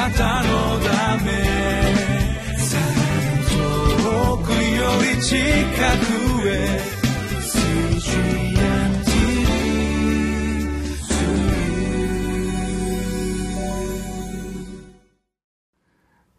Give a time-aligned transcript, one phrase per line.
[0.00, 1.30] なたのため
[3.50, 6.80] 遠くより近くへ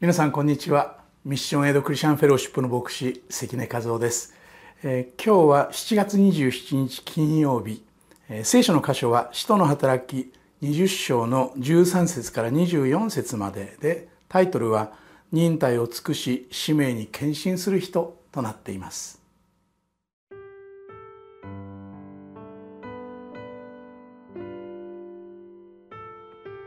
[0.00, 0.96] 皆さんこんにちは。
[1.26, 4.34] ミッションエイドクリスチャンフェローシップの牧師関根和夫です、
[4.82, 7.84] えー、今日は7月27日金曜日、
[8.30, 10.32] えー、聖書の箇所は使徒の働き
[10.62, 14.92] 20章の13節から24節まででタイトルは
[15.32, 19.20] 忍耐を尽くし使命に献身する人となっています。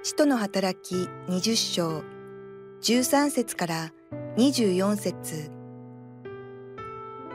[0.03, 0.95] 使徒の働き
[1.29, 2.03] 20章。
[2.81, 3.93] 13節から
[4.35, 5.49] 24節。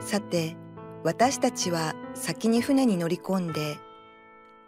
[0.00, 0.56] さて
[1.02, 3.78] 私たちは先に船に乗り込んで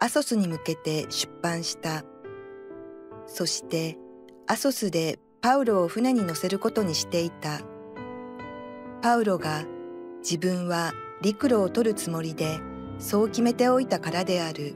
[0.03, 2.03] アソスに向けて出版した。
[3.25, 3.97] そして
[4.47, 7.61] アソスでパウロを船に乗せることにしていた。
[9.01, 9.63] パウロが
[10.19, 12.59] 自分は陸路を取るつもりで
[12.99, 14.75] そう決めておいたからである。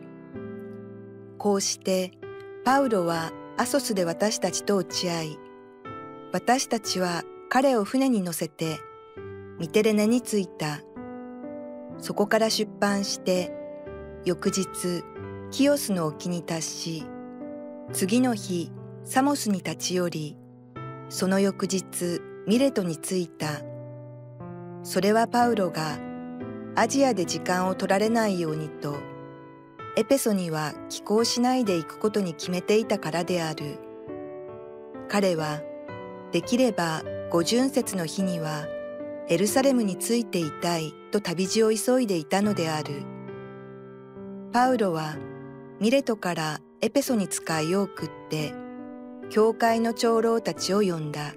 [1.37, 2.13] こうして
[2.63, 5.39] パウロはアソスで私たちと打ち合い
[6.31, 8.79] 私たちは彼を船に乗せて
[9.59, 10.79] ミテレネに着いた。
[11.97, 13.51] そこから出版して
[14.23, 15.03] 翌日
[15.49, 17.05] キオスの沖に達し
[17.93, 18.69] 次の日
[19.05, 20.37] サモスに立ち寄り
[21.07, 23.47] その翌日ミレトに着いた。
[24.83, 25.99] それはパウロが
[26.75, 28.95] アジアで時間を取られないようにと
[29.95, 33.79] エペソには寄港しないで行くことに決めていたからである。
[35.07, 35.61] 彼は
[36.31, 38.67] できれば五巡節の日には
[39.29, 43.03] エルサレムについていたいと旅路を急いでいたのである。
[44.51, 45.15] パウロは
[45.79, 48.53] ミレトからエペソに使いを送って
[49.29, 51.33] 教会の長老たちを呼んだ。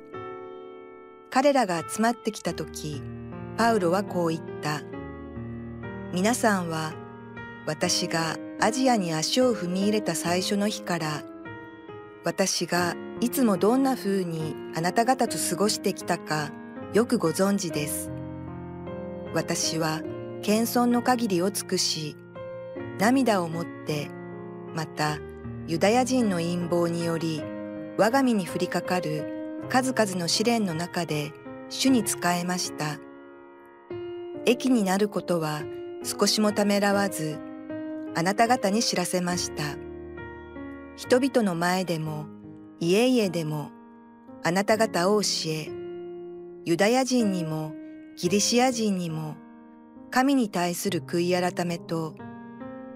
[1.30, 3.02] 彼らが集まってきた時、
[3.56, 4.82] パウロはこう言った。
[6.12, 6.92] 皆さんは
[7.66, 11.22] 私がアジアに足を踏み入れた最初の日から
[12.24, 16.50] 私がいつもどんな風にあなた方と過ごしてきたか
[16.92, 18.10] よくご存知です。
[19.34, 20.00] 私は
[20.42, 22.16] 謙遜の限りを尽くし、
[22.98, 24.10] 涙をもって、
[24.74, 25.18] また
[25.66, 27.42] ユダヤ人の陰謀により
[27.96, 31.32] 我が身に降りかかる数々の試練の中で
[31.68, 32.98] 主に仕えました。
[34.46, 35.62] 益になることは
[36.02, 37.38] 少しもためらわず、
[38.16, 39.62] あなた方に知らせました。
[40.96, 42.26] 人々の前でも
[42.80, 43.70] 家々でも
[44.42, 45.68] あなた方を教え、
[46.64, 47.74] ユダヤ人にも
[48.16, 49.36] ギリシア人にも
[50.10, 52.14] 神に対する悔い改めと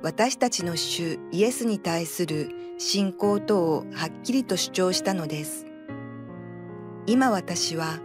[0.05, 5.65] 私たちの主イエスに対する信仰等をはっきりと主張したのです。
[7.07, 8.01] 今私は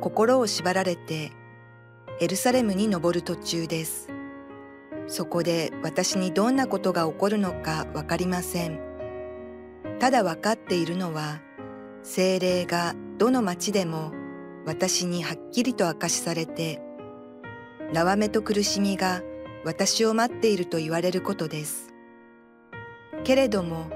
[0.00, 1.30] 心を縛られて
[2.20, 4.08] エルサレムに登る途中です。
[5.08, 8.80] そこで私にどんなことが起こるのかわかりません。
[9.98, 11.42] ただ分かっているのは、
[12.02, 14.10] 精霊がどの町でも
[14.64, 16.80] 私にはっきりと明かしされて、
[17.92, 19.20] 縄目と苦しみが
[19.64, 21.92] 私を待っていると言われることです。
[23.24, 23.90] けれども、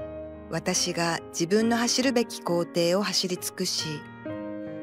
[0.49, 3.85] 私が自分の走るべき工程を走り尽くし、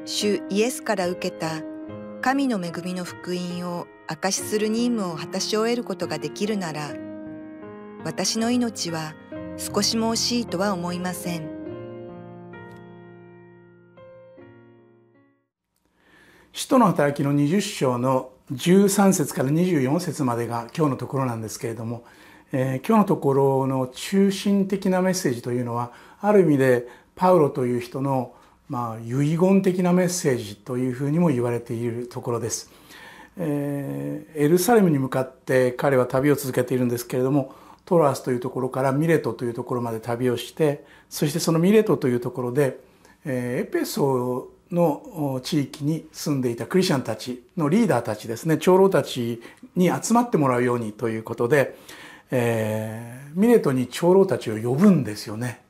[0.05, 1.61] 主イエスから受けた
[2.21, 6.93] 神の恵みの福音を証しする任務を果たし終えることができるなら、
[8.05, 9.15] 私の命は
[9.57, 11.49] 少しも惜しいとは思いません
[16.53, 22.03] 使徒の働きの20章の13節から24節までが今日のところなんですけれども、
[22.51, 25.91] えー、今日のところの中心的なメッセージというのは
[26.21, 28.33] ある意味でパウロという人の
[28.69, 32.69] まあ遺言的なメッセージというふうにも言われているところです。
[33.37, 42.79] えー、エルサレムに向かって彼は旅を続けているんですけれどもトロアスというところからミレトというところまで旅をしてそしてそのミレトというところで
[43.25, 49.41] えエペソの地域に住んでいたクリスチャンたちのリーダーたちですね長老たち
[49.75, 51.77] に集まってもらうようにということで、
[52.31, 55.61] えー、ミレトに長老たちを呼ぶんですよね。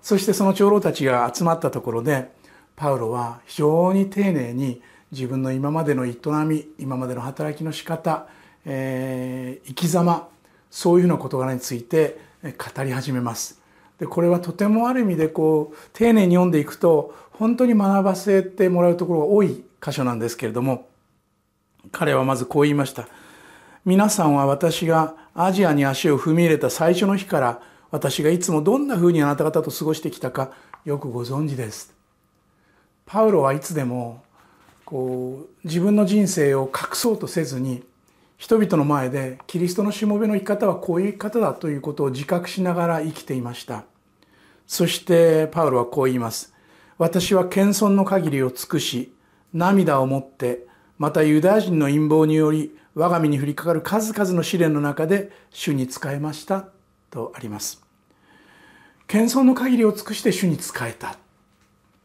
[0.00, 2.30] そしてその長老たちが集まったところで
[2.74, 8.26] パウロは非常に丁寧に自分の今までの営み今までの働きの仕方、
[8.64, 10.28] えー、生き様
[10.70, 13.61] そういうふうな事柄について語り始めます。
[14.02, 20.88] でこれはとてもある意味でこう丁寧に読んでいくと本当に学ばせてもらうところが多い箇所なんですけれども
[21.92, 23.06] 彼はまずこう言いました。
[23.84, 27.62] 皆さんは私がアジアに足を踏み入れた最初の日から
[27.92, 30.50] 私がいつもどんなふうにあなた方と過ごしてきたか
[30.84, 31.94] よくご存知です。
[33.06, 34.24] パウロはいつでも
[34.84, 37.84] こう自分の人生を隠そうとせずに
[38.36, 43.84] 人々の前でキリストのしもべの生き方はこういう生き方だということを自覚しながら生きていました
[44.72, 46.54] そしてパウロはこう言います。
[46.96, 49.12] 私は謙遜の限りを尽くし
[49.52, 50.66] 涙をもって
[50.96, 56.68] またユダヤ人の陰謀により我が身に降りかかる数々の試練の中で主に仕えました
[57.10, 57.82] とあります。
[59.08, 61.18] 謙遜の限りを尽くして主に仕えた。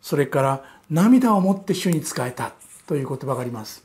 [0.01, 2.51] それから涙をもって主に仕えた
[2.85, 3.81] という言葉があります、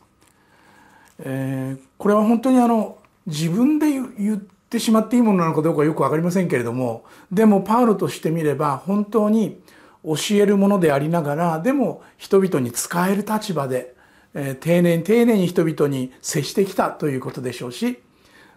[1.21, 9.61] えー、これは本当にあの自分で言ってしまっていいものなのかどうかよく分かりませんけれどもでもパウロとしてみれば本当に
[10.05, 13.95] 教えるものでありながらでも人々に使える立場で
[14.35, 18.01] え丁寧に丁寧に人々に接してきたということでしょうし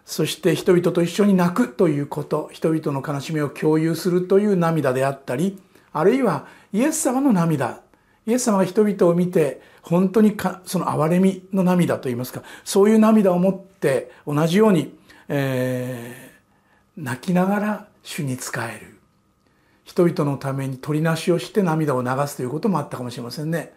[0.05, 5.59] そして人々と一緒に泣くということ人々の悲しみを共有するという涙であったり
[5.91, 7.81] あるいはイエス様の涙。
[8.27, 14.97] イエス様が人々を見て本当にかその憐れみの涙といいますかそういう涙を持って同じように、
[15.27, 18.97] えー、泣きながら主に仕える
[19.83, 23.73] 人々のために取りなしをして涙を流すということもあったかもしれませんね。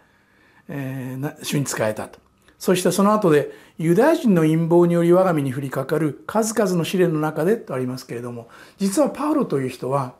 [0.68, 2.18] えー、主に仕えたと。
[2.58, 8.48] そしてその後でユダヤ人の陰謀により我が身に降りかかる数々の試練の中でとありますけれども
[8.78, 10.14] 実はパウロという人は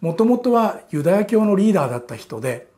[0.00, 2.68] もともとはユダヤ教のリーダーだった人で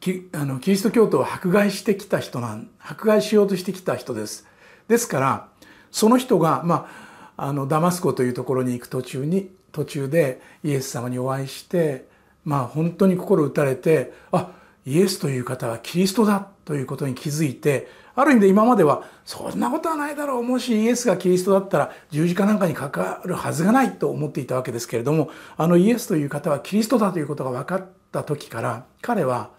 [0.00, 4.46] キあのキリスト教徒を迫害してきた人なん迫害しようとしてきた人です。
[4.88, 5.48] ですから
[5.92, 6.88] その人が、ま
[7.36, 12.06] あ、あのダマスコというところに行く途中に途中でイエス様にお会いして
[12.44, 14.50] まあ本当に心打たれてあ
[14.84, 29.50] イエスという方はキリストだということに気づいてある意味で今まではそんなことはないだろうもしイエスがキリストだったら十字架なんかにかかるはずがないと思っていたわけですけれどもあのイエスという方はキリストだということが分かった時から彼は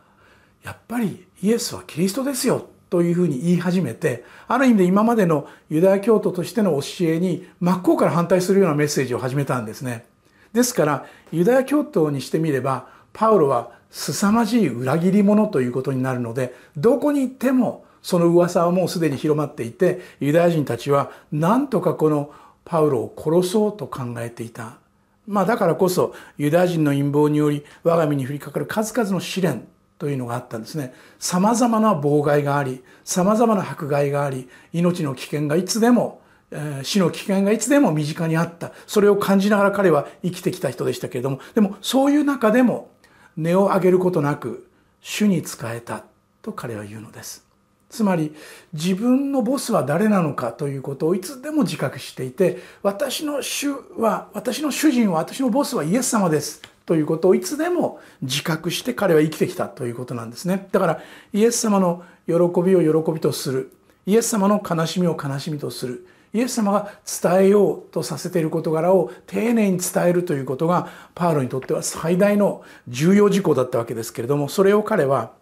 [0.63, 10.05] やっぱりイエスはキリストですよというふうに言い始めてある意味で今までのユダヤ教徒としての教えに真っ向から反対するようなメッセージを始めたんですね。
[10.53, 22.29] ですからユダヤ教徒にしてみればパウロは凄まじい裏切り者ということになるのでどこに行ってもその噂はもうすでに広まっていてユダヤ人たちは何とかこの
[22.63, 24.77] パウロを殺そうと考えていた。
[25.25, 29.67] まあだからこそユダヤ人の陰謀により我が身に降りかかる数々の試練
[30.03, 30.93] というのがあったんですね。
[31.17, 36.21] 様々な妨害があり、様々な迫害があり、命の危険がいつでも、
[36.51, 38.73] え、死の危険がいつでも身近にあった。
[38.85, 42.91] それを感じながら彼は生きてきた人でしたけれども、でもそういう中でも
[43.37, 44.67] 値を上げることなく
[44.99, 46.03] 主に仕えた
[46.41, 47.45] と彼は言うのです
[47.89, 48.33] つまり
[48.73, 60.67] 自分のボスは誰なのかということをいつでも自覚していて私の主は私の主人は私のボスはイエス様ですということをいつでも自覚して彼は生きてきたということなんですね。
[60.71, 61.01] だから
[61.31, 63.71] イエス様の喜びを喜びとする。
[64.05, 66.07] イエス様の悲しみを悲しみとする。
[66.33, 66.91] イエス様が
[67.21, 75.33] 伝えようとさせている事柄を丁寧に伝えるということがパウロにとっては最大の重要事項だったわけですけれどもそれを彼は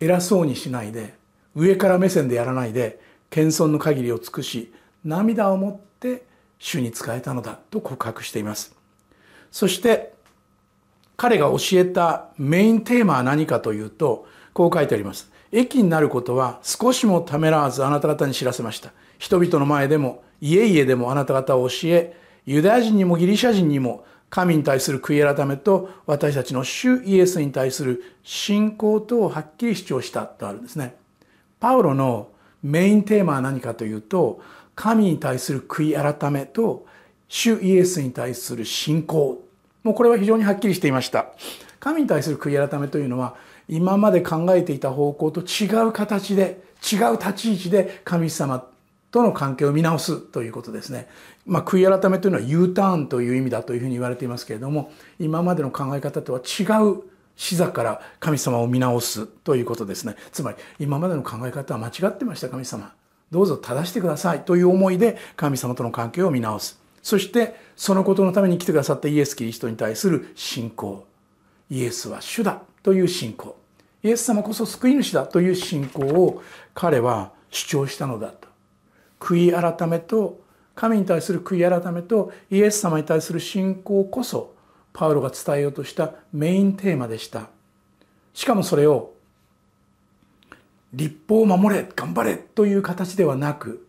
[0.00, 1.14] 偉そうにしないで
[1.54, 2.98] 上から目線でやらないで
[3.28, 4.72] 謙遜の限りを尽くし
[5.04, 6.24] 涙をもって
[6.58, 8.74] 主に仕えたのだと告白しています。
[9.50, 10.14] そして
[11.20, 30.94] 彼が教えたメインテーマは何かというとこう書いてあります益になることは少しもためらわずあなた方に知らせました人々の前でも家々でもあなた方を教えユダヤ人にもギリシャ人にも神に対する悔い改めと私たちの主イエスに対する信仰とをはっきり主張したとあるんですね。
[31.58, 32.28] パウロの
[32.62, 34.40] メインテーマは何かというと
[34.74, 36.86] 神に対する悔い改めと
[37.28, 39.44] 主イエスに対する信仰
[39.82, 41.26] もうこれは非常にはっきりしていました。
[41.78, 43.34] 神に対する悔い改めというのは
[43.68, 48.66] 今まで考えていた方向と違う形で違う立ち位置で神様
[49.10, 51.08] との関係を見直すということですね。
[51.46, 57.02] まあ、悔い改めというのは U ターンという意味だというふうに言われていますけれども今までの考え方とは違う
[57.36, 60.14] 視座から神様を見直すということですね。
[60.32, 62.92] つまり今までの考え方は間違ってました神様。
[63.30, 66.79] どうぞ正してくださいという思いで神様との関係を見直す。
[67.02, 71.06] そしてそのことのために来てくださったイエス・キリストに対する信仰。
[71.70, 73.56] イエスは主だという信仰。
[74.02, 76.42] イエス様こそ救い主だという信仰を
[76.74, 78.48] 彼は主張したのだと。
[79.18, 80.40] 悔い改めと
[80.74, 84.54] 神に対する悔い改めとイエス様に対する信仰こそ
[84.92, 87.50] パウロが伝えようとしたメインテーマでした
[88.32, 89.12] しかもそれを
[90.92, 93.86] 立法を守れ頑張れという形ではなく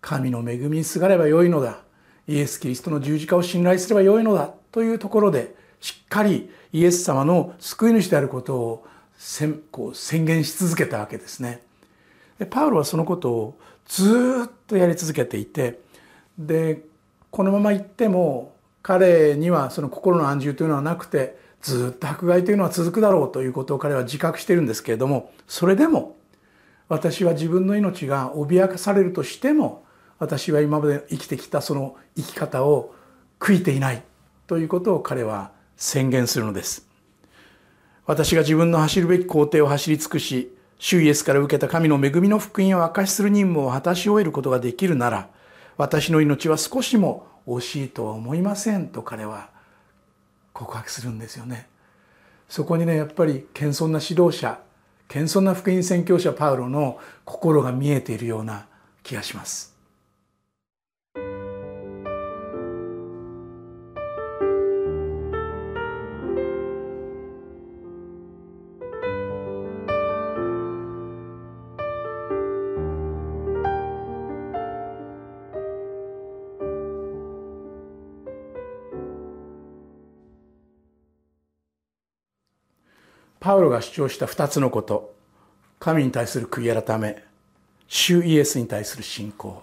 [0.00, 1.80] 神の恵みにすがればよいのだ
[2.30, 8.86] イエス・キリストの十字架を信頼すればよいのだというところでしっかりイエス様の救い主であることを
[9.72, 11.62] こう宣言し続けたわけですね。
[12.38, 15.80] でパウロはそのことをずっとやり続けていて
[16.38, 16.84] で
[17.32, 26.16] このまま行っても彼にはその心の安住というのはなくてずっと迫害というのは続くだろうということを彼は自覚しているんですけれどもそれでも
[26.88, 29.84] 私は自分の命が脅かされるとしても
[30.20, 32.94] 私は今まで生きてきたその生き方を
[33.40, 34.02] 悔いていない
[34.46, 36.86] ということを彼は宣言するのです。
[38.04, 45.30] 私が自分の走るべき工程を走り尽くし、主イエスから受けた神の恵みの福音を明かしする任務を果たし終えることができるなら、
[45.78, 49.48] 私の命は少しも惜しいとは思いませんと彼は
[50.52, 51.66] 告白するんですよね。
[52.46, 54.60] そこにね、やっぱり謙遜な指導者、
[55.08, 58.66] 謙遜な福音宣教者パウロの心が見えているような
[59.02, 59.69] 気がします。
[83.40, 85.14] パウロが主張した2つのこと。
[85.78, 87.24] 神に対する悔い改め。
[87.88, 89.62] 主イエスに対する信仰。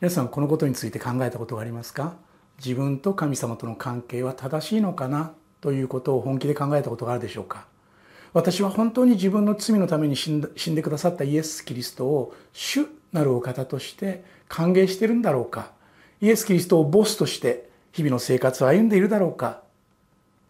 [0.00, 2.14] 皆さんこのことについて考えたことがありますか？
[2.56, 5.34] 自分と神様との関係は正しいのかな？
[5.60, 7.66] ということを本気で考えたことがあるでしょうか？
[8.32, 10.40] 私は本当に自分の罪のために死ん
[10.74, 15.72] でくださったイエス・キリストを主なるお方として歓迎してるんだろうか？
[16.22, 19.60] イエス・キリストをボスとして日々の生活を歩んでいるだろうか？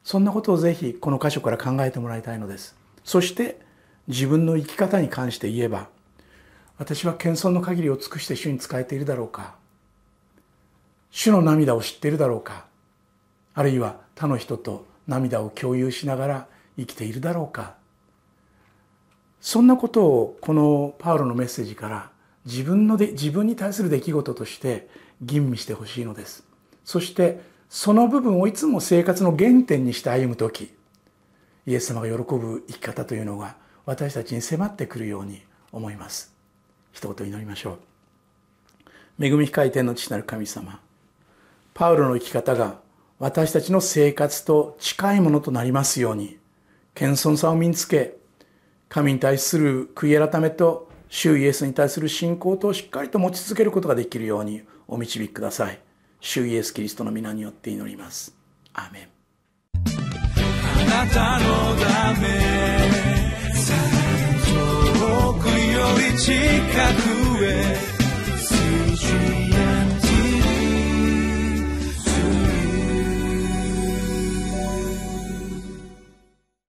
[0.04, 2.76] そんなことをぜひこの箇所から考えてもらいたいのです。
[3.04, 3.61] そして
[4.09, 5.88] 自分の生き方に関して言えば
[6.78, 9.54] 私は謙遜の限りを尽くして主に仕えているだろうか。
[11.11, 12.64] 主の涙を知っているだろうか。
[13.52, 16.47] あるいは他の人と涙を共有しながら
[16.78, 17.75] 生きているだろうか。
[19.42, 22.11] そんなことをこのパウロのメッセージから
[22.47, 24.88] 自分ので自分に対する出来事として
[25.21, 26.45] 吟味してほしいのです。
[26.85, 30.75] そしてその部分をいつも生活の原点にして歩む時
[31.67, 33.55] イエス様が喜ぶ生き方というのが
[33.87, 36.35] 私たちに迫ってくるように思います
[36.91, 37.79] 一言祈りましょ
[39.21, 40.81] う恵み深い天の父なる神様
[41.73, 42.81] パウロの生き方が
[43.21, 46.39] 私たちの生活と近いものとなりますように
[46.95, 48.17] 謙遜さを身につけ
[48.89, 55.79] 神に対する悔い改めと主イエスに対する信仰としっかりと持ち続けることができるようにお導きください。
[56.21, 58.35] 主イエス・キリストの皆によって祈ります。
[58.75, 59.09] アーメン。
[60.93, 62.29] あなたのため
[64.49, 65.81] 遠くよ
[66.12, 66.33] り近
[67.39, 68.00] くへ